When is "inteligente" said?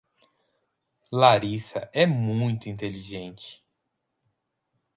2.67-3.63